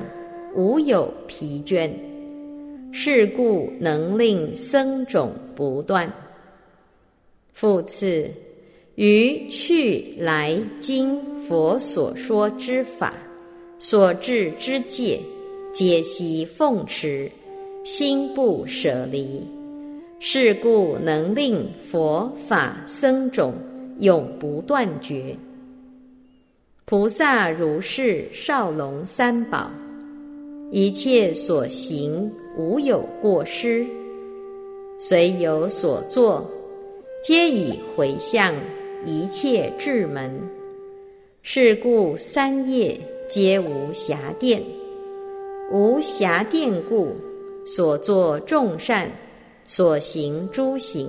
[0.54, 1.90] 无有疲倦。
[2.92, 6.12] 是故能令僧种不断。
[7.52, 8.28] 复次，
[8.96, 11.16] 于去来今
[11.46, 13.14] 佛所说之法，
[13.82, 15.18] 所至之戒，
[15.72, 17.30] 皆悉奉持，
[17.82, 19.42] 心不舍离。
[20.18, 23.54] 是故能令佛法僧种
[24.00, 25.34] 永不断绝。
[26.84, 29.70] 菩萨如是少龙三宝，
[30.70, 32.30] 一切所行。
[32.58, 33.86] 无有过失，
[34.98, 36.46] 虽有所作，
[37.22, 38.54] 皆以回向
[39.06, 40.30] 一切智门。
[41.42, 43.00] 是故三业
[43.30, 44.60] 皆无暇电，
[45.70, 47.14] 无暇电故，
[47.64, 49.08] 所作众善，
[49.68, 51.08] 所行诸行，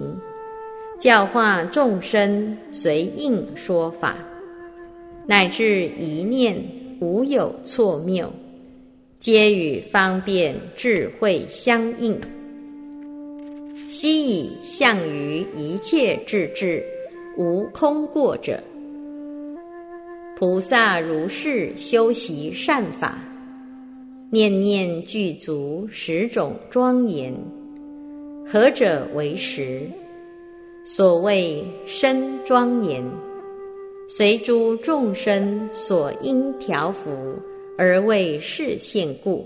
[0.99, 4.19] 教化众生随应说法，
[5.25, 6.63] 乃至一念
[6.99, 8.31] 无有错谬。
[9.19, 12.21] 皆与方便智慧相应，
[13.89, 16.83] 悉以向于一切智智
[17.35, 18.61] 无空过者。
[20.41, 23.19] 菩萨如是修习善法，
[24.31, 27.31] 念念具足十种庄严，
[28.43, 29.87] 何者为实？
[30.83, 33.03] 所谓身庄严，
[34.09, 37.11] 随诸众生所应调伏
[37.77, 39.45] 而为视现故。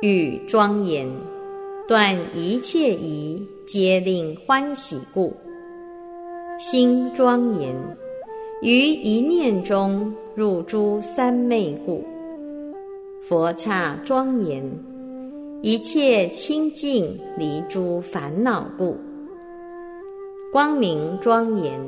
[0.00, 1.06] 欲庄严，
[1.86, 5.30] 断一切疑，皆令欢喜故。
[6.58, 7.76] 心庄严，
[8.62, 12.02] 于一念中入诸三昧故。
[13.20, 14.64] 佛刹庄严，
[15.60, 18.96] 一切清净离诸烦恼故。
[20.50, 21.78] 光明庄严，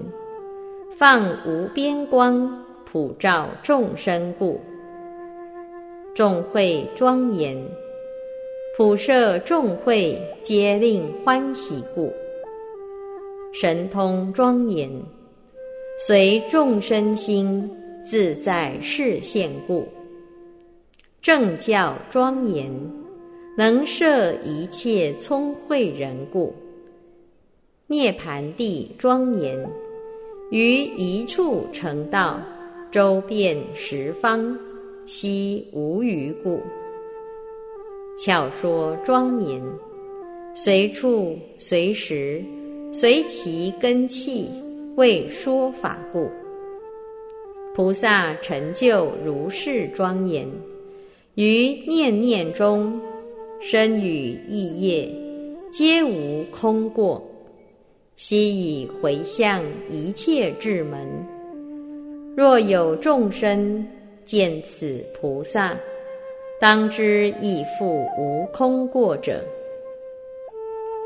[0.94, 4.60] 放无边光普照众生故。
[6.14, 7.56] 众会庄严，
[8.76, 12.12] 普摄众会皆令欢喜故。
[13.54, 14.90] 神通庄严，
[16.00, 17.68] 随众生心
[18.04, 19.84] 自在示现故。
[21.20, 22.70] 正教庄严，
[23.56, 26.54] 能摄一切聪慧人故；
[27.88, 29.58] 涅盘地庄严，
[30.52, 32.40] 于一处成道，
[32.92, 34.56] 周遍十方，
[35.04, 36.60] 悉无余故。
[38.20, 39.60] 巧说庄严，
[40.54, 42.40] 随处随时
[42.92, 44.48] 随其根器，
[44.98, 46.28] 为说法故。
[47.72, 50.44] 菩萨成就如是庄严。
[51.36, 53.00] 于念念中，
[53.60, 55.08] 身语意业，
[55.70, 57.24] 皆无空过。
[58.16, 61.06] 悉以回向一切智门。
[62.36, 63.86] 若有众生
[64.24, 65.76] 见此菩萨，
[66.60, 69.44] 当知亦复无空过者。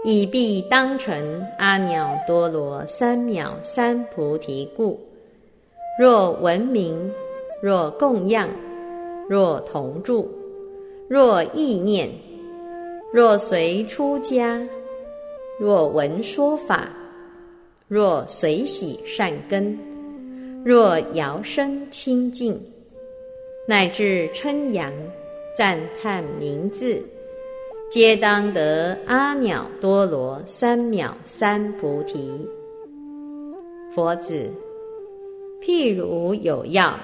[0.04, 5.00] 以必当成阿耨多罗三藐三菩提故。
[5.98, 7.12] 若闻名，
[7.62, 8.48] 若供养。
[9.28, 10.28] 若同住，
[11.08, 12.10] 若意念，
[13.12, 14.60] 若随出家，
[15.58, 16.90] 若闻说法，
[17.86, 19.78] 若随喜善根，
[20.64, 22.60] 若摇身清净，
[23.66, 24.92] 乃至称扬
[25.56, 27.00] 赞叹名字，
[27.92, 32.48] 皆当得阿耨多罗三藐三菩提。
[33.94, 34.48] 佛子，
[35.60, 36.94] 譬如有药。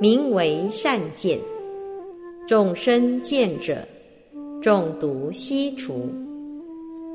[0.00, 1.38] 名为善见，
[2.48, 3.86] 众生见者，
[4.60, 6.10] 中毒悉除。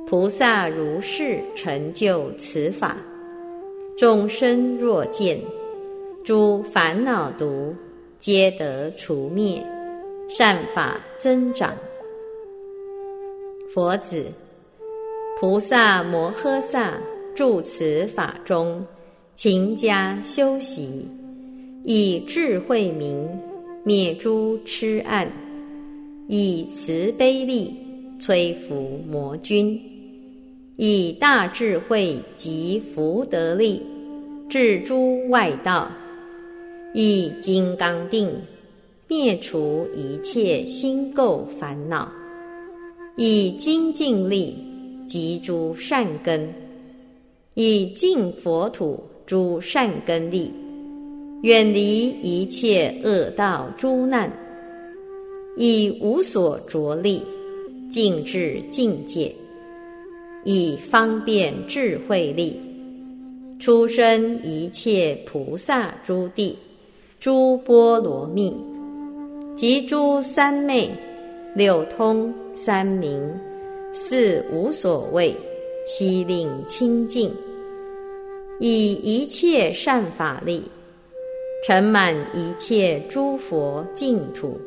[0.08, 2.96] 菩萨如是成就此法，
[3.98, 5.38] 众生若见，
[6.24, 7.76] 诸烦恼毒
[8.22, 9.62] 皆得除灭，
[10.30, 11.74] 善法增长。
[13.76, 14.24] 佛子，
[15.38, 16.98] 菩萨摩诃萨
[17.36, 18.82] 住此法中，
[19.36, 21.06] 勤加修习。
[21.84, 23.28] 以智慧明
[23.84, 25.30] 灭诸痴暗，
[26.30, 27.76] 以慈悲力
[28.18, 29.78] 摧伏魔君，
[30.78, 33.82] 以大智慧及福德力
[34.48, 35.92] 治诸外道，
[36.94, 38.32] 以金刚定
[39.10, 42.10] 灭除一切心垢烦恼，
[43.18, 44.58] 以精进力
[45.08, 46.54] 集诸善根，
[47.54, 50.52] 以净佛土诸善根力。
[51.42, 54.32] 远离一切恶道诸难，
[55.58, 57.22] 以无所着力，
[57.92, 59.32] 尽至境界；
[60.44, 62.60] 以方便智慧力，
[63.60, 66.58] 出生一切菩萨诸地、
[67.20, 68.54] 诸波罗蜜，
[69.56, 70.90] 及诸三昧、
[71.56, 73.34] 六通、三明、
[73.94, 75.34] 四无所谓，
[75.88, 77.32] 悉令清净，
[78.60, 80.62] 以一切善法力。
[81.66, 84.60] 盛满一切诸佛净土，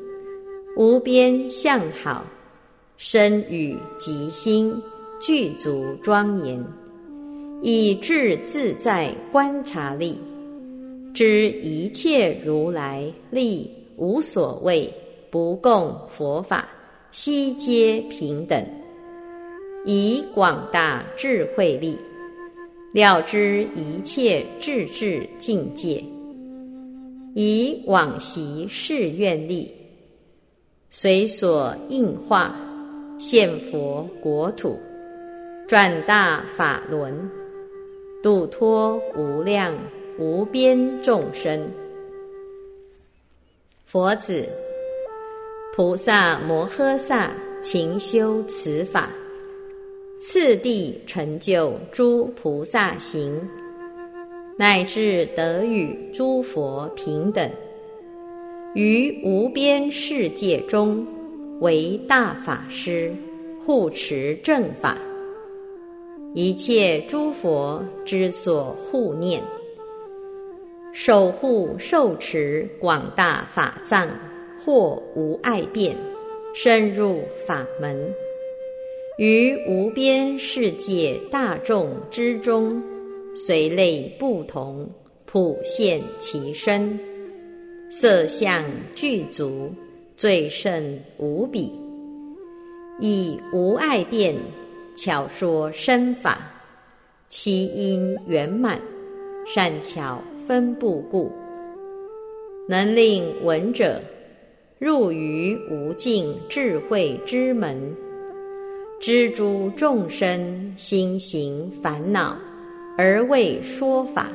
[0.77, 2.25] 无边相好，
[2.97, 4.75] 身语即心
[5.21, 6.65] 具足庄严，
[7.61, 10.19] 以智自在观察力，
[11.13, 14.93] 知一切如来力无所谓，
[15.31, 16.69] 不共佛法，
[17.11, 18.63] 悉皆平等，
[19.85, 21.99] 以广大智慧力，
[22.93, 26.05] 了知一切智智境界。
[27.35, 29.73] 以往昔誓愿力，
[30.91, 32.55] 随所应化
[33.19, 34.79] 现佛国土，
[35.67, 37.31] 转大法轮，
[38.23, 39.75] 度脱无量
[40.19, 41.71] 无边众生。
[43.87, 44.47] 佛子，
[45.79, 47.31] 菩萨摩诃萨
[47.63, 49.09] 勤修此法，
[50.19, 53.41] 次第成就诸菩萨行。
[54.57, 57.49] 乃至得与诸佛平等，
[58.75, 61.07] 于无边世界中，
[61.61, 63.15] 为大法师，
[63.65, 64.99] 护持正法，
[66.35, 69.41] 一切诸佛之所护念，
[70.93, 74.09] 守护受持广大法藏，
[74.65, 75.97] 或无碍变，
[76.55, 77.97] 深入法门，
[79.19, 82.83] 于无边世界大众之中，
[83.35, 84.89] 随类不同，
[85.27, 86.99] 普现其身。
[87.91, 89.73] 色相具足，
[90.15, 91.73] 最胜无比，
[93.01, 94.35] 以无碍变，
[94.95, 96.53] 巧说身法，
[97.31, 98.79] 其因圆满，
[99.47, 101.33] 善巧分布故，
[102.69, 104.03] 能令闻者
[104.79, 107.77] 入于无尽智慧之门，
[109.01, 112.37] 知诸众生心行烦恼，
[112.97, 114.31] 而为说法，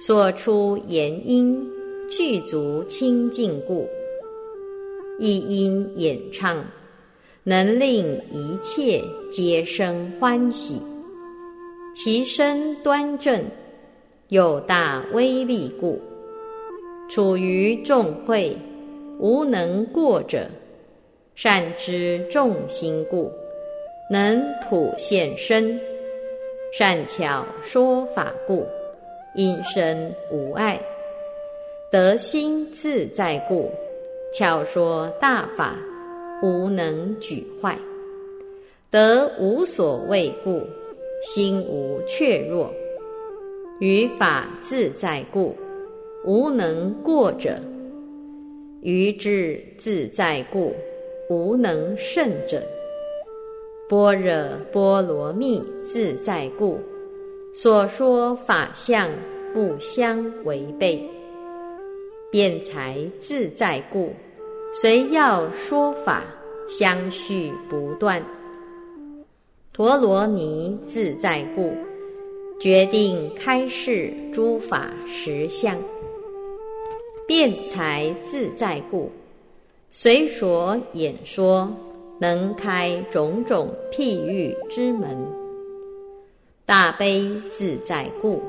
[0.00, 1.62] 所出言音。
[2.10, 3.86] 具足清净故，
[5.18, 6.64] 一音演唱，
[7.44, 10.80] 能令一切皆生欢喜。
[11.94, 13.44] 其身端正，
[14.28, 16.00] 有大威力故，
[17.10, 18.56] 处于众会，
[19.18, 20.46] 无能过者。
[21.34, 23.30] 善知众心故，
[24.10, 25.78] 能普现身。
[26.72, 28.66] 善巧说法故，
[29.34, 30.80] 因身无碍。
[31.90, 33.70] 得心自在故，
[34.34, 35.76] 巧说大法，
[36.42, 37.78] 无能举坏；
[38.90, 40.60] 得无所谓故，
[41.22, 42.66] 心无怯弱；
[43.80, 45.56] 于法自在故，
[46.24, 47.52] 无能过者；
[48.82, 50.74] 于智自在故，
[51.28, 52.60] 无能胜者；
[53.88, 54.32] 般若
[54.72, 56.78] 波罗蜜自在故，
[57.52, 59.10] 所说法相
[59.52, 61.02] 不相违背。
[62.30, 64.12] 辩才自在故，
[64.72, 66.24] 随要说法
[66.68, 68.22] 相续不断；
[69.72, 71.72] 陀罗尼自在故，
[72.60, 75.74] 决定开示诸法实相；
[77.28, 79.12] 辩才自在故，
[79.90, 81.70] 随所演说，
[82.18, 85.14] 能开种种譬喻之门；
[86.64, 88.40] 大悲自在故。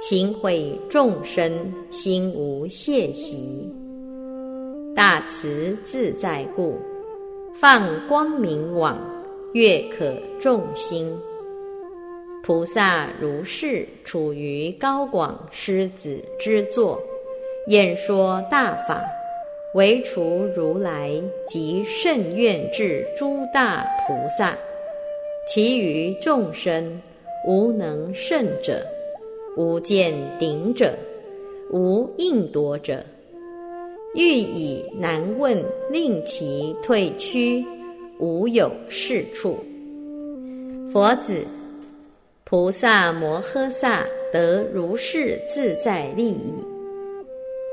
[0.00, 1.52] 勤毁众生
[1.90, 3.70] 心无懈习，
[4.96, 6.78] 大慈自在故，
[7.52, 8.98] 放光明网，
[9.52, 11.14] 悦可众心。
[12.42, 16.98] 菩萨如是处于高广狮子之座，
[17.70, 19.00] 演说大法，
[19.74, 21.12] 唯除如来
[21.46, 24.58] 及甚愿智诸大菩萨，
[25.46, 27.00] 其余众生
[27.46, 28.84] 无能胜者。
[29.56, 30.92] 无见顶者，
[31.70, 33.04] 无应夺者，
[34.16, 35.56] 欲以难问，
[35.92, 37.64] 令其退屈，
[38.18, 39.56] 无有是处。
[40.92, 41.46] 佛子，
[42.42, 46.52] 菩萨摩诃萨得如是自在利益。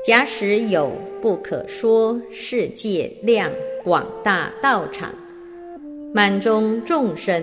[0.06, 3.50] 假使有不可说世界量
[3.82, 5.12] 广大道场，
[6.14, 7.42] 满中众生，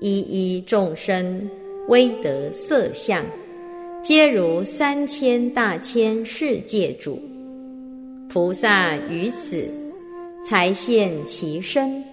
[0.00, 1.48] 一一众生。
[1.88, 3.24] 威德色相，
[4.02, 7.18] 皆如三千大千世界主。
[8.28, 9.66] 菩萨于此
[10.44, 12.04] 才现其身，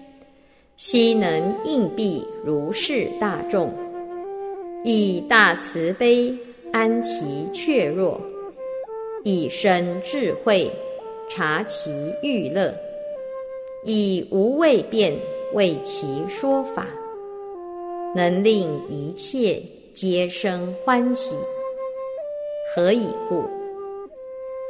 [0.78, 3.70] 悉能应蔽如是大众，
[4.82, 6.34] 以大慈悲
[6.72, 8.18] 安其怯弱，
[9.28, 10.70] 以身智慧
[11.28, 11.90] 察其
[12.22, 12.72] 欲乐，
[13.82, 15.12] 以无畏辩
[15.52, 16.86] 为其说法。
[18.14, 19.60] 能令一切
[19.92, 21.34] 皆生欢喜，
[22.72, 23.42] 何以故？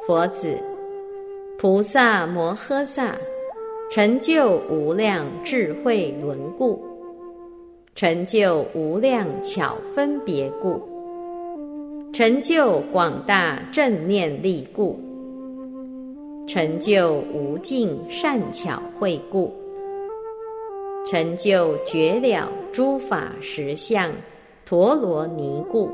[0.07, 0.59] 佛子，
[1.59, 3.15] 菩萨摩诃萨
[3.91, 6.83] 成就无量智慧轮故，
[7.95, 10.81] 成就无量巧分别故，
[12.13, 14.99] 成就广大正念力故，
[16.47, 19.53] 成就无尽善巧慧故。
[21.07, 24.11] 成就绝了诸法实相
[24.65, 25.91] 陀罗尼故，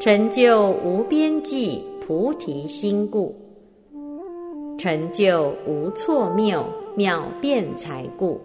[0.00, 3.34] 成就无边际菩提心故，
[4.78, 8.40] 成就无错谬妙辩才故，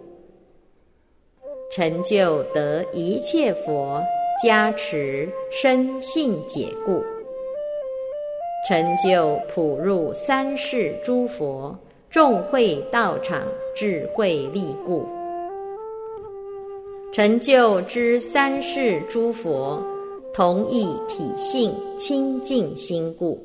[1.70, 4.02] 成就得一切佛
[4.42, 7.02] 加持生信解故，
[8.68, 11.76] 成就普入三世诸佛。
[12.10, 15.06] 众会道场智慧力故，
[17.12, 19.84] 成就之三世诸佛
[20.32, 23.38] 同一体性清净心故，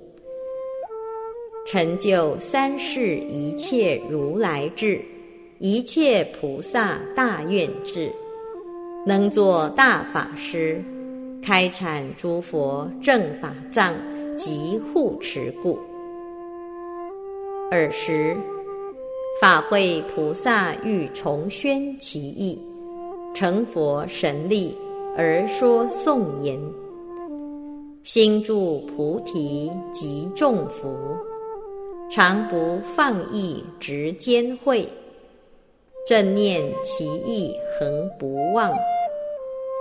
[1.67, 5.03] 成就三世一切如来智，
[5.59, 8.09] 一切菩萨大愿智，
[9.05, 10.81] 能作大法师，
[11.41, 13.93] 开阐诸佛正法藏
[14.37, 15.77] 及护持故。
[17.69, 18.33] 尔时，
[19.41, 22.57] 法会菩萨欲重宣其意，
[23.35, 24.73] 成佛神力
[25.17, 26.57] 而说颂言：
[28.05, 30.95] 心住菩提即众福，
[32.09, 34.87] 常不放逸直坚慧，
[36.07, 38.71] 正念其意恒不忘，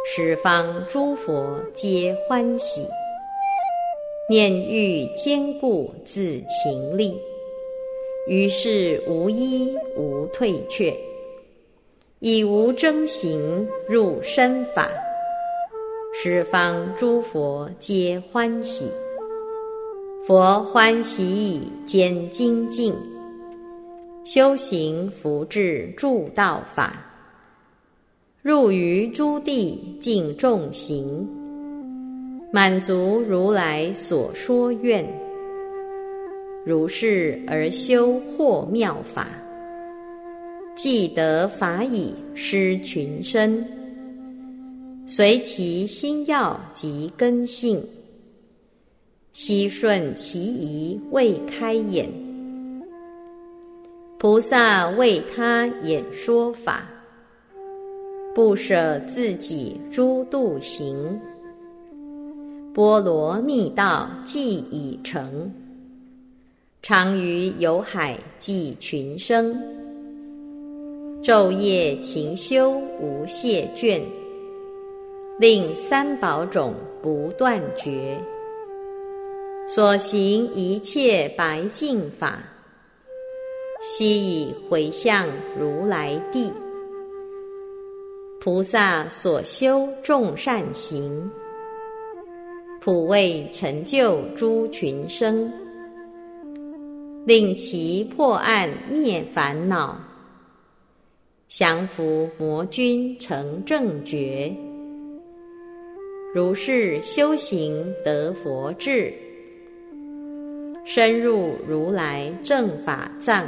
[0.05, 2.85] 十方诸佛皆欢喜，
[4.29, 7.17] 念欲坚固自勤力。
[8.27, 10.93] 于是无依无退却，
[12.19, 14.91] 以无争行入身法，
[16.13, 18.91] 十方诸佛皆欢喜。
[20.27, 22.93] 佛欢喜以兼精进，
[24.25, 27.12] 修行福智助道法，
[28.43, 31.25] 入于诸地尽众行，
[32.53, 35.07] 满足如来所说愿。
[36.67, 39.29] 如是而修或妙法，
[40.75, 43.65] 既得法已施群生，
[45.07, 47.81] 随其心要及根性，
[49.33, 52.09] 悉顺其意未开眼。
[54.19, 56.89] 菩萨为他演说法，
[58.35, 61.21] 不舍自己诸度行，
[62.73, 65.53] 波罗蜜道既已成。
[66.81, 69.55] 常于有海济群生，
[71.23, 74.01] 昼夜勤修无懈倦，
[75.39, 76.73] 令三宝种
[77.03, 78.19] 不断绝。
[79.69, 82.43] 所行一切白净法，
[83.83, 85.29] 悉以回向
[85.61, 86.51] 如来地。
[88.45, 91.31] 菩萨所修众善行，
[92.81, 95.49] 普为成就诸群生。
[97.25, 99.97] 令其破案灭烦恼，
[101.49, 104.53] 降伏魔君成正觉。
[106.35, 109.15] 如是修行得佛智，
[110.85, 113.47] 深入如来正法藏，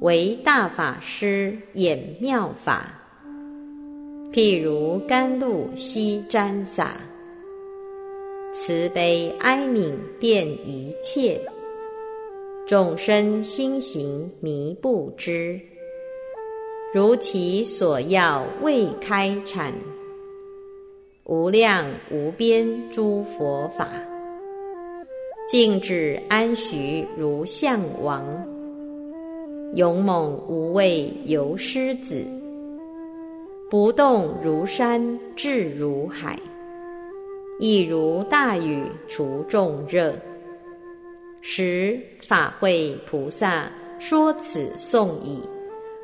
[0.00, 2.94] 为大法师演妙法，
[4.30, 7.00] 譬如甘露悉沾洒，
[8.52, 11.40] 慈悲哀悯遍一切。
[12.66, 15.58] 众生心行迷不知，
[16.92, 19.72] 如其所要未开阐，
[21.24, 23.88] 无量无边诸佛法，
[25.48, 28.22] 静止安徐如象王，
[29.72, 32.22] 勇猛无畏游狮子，
[33.70, 36.38] 不动如山智如海，
[37.60, 40.14] 亦如大雨除众热。
[41.42, 45.42] 时法会菩萨说此颂已，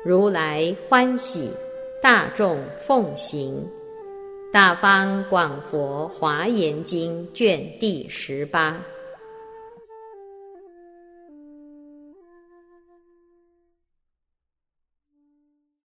[0.03, 1.49] 如来欢喜，
[2.03, 3.67] 大众奉行。
[4.53, 8.79] 大方广佛华严经卷第十八。